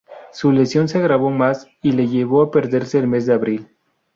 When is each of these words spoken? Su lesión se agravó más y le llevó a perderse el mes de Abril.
Su 0.31 0.51
lesión 0.51 0.87
se 0.89 0.97
agravó 0.97 1.29
más 1.29 1.67
y 1.83 1.91
le 1.91 2.07
llevó 2.07 2.41
a 2.41 2.49
perderse 2.49 2.97
el 2.97 3.05
mes 3.07 3.27
de 3.27 3.35
Abril. 3.35 3.67